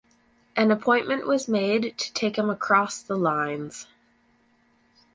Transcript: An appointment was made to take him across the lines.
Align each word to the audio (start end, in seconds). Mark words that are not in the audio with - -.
An 0.55 0.71
appointment 0.71 1.27
was 1.27 1.47
made 1.47 1.95
to 1.95 2.13
take 2.13 2.35
him 2.35 2.49
across 2.49 3.03
the 3.03 3.15
lines. 3.15 3.85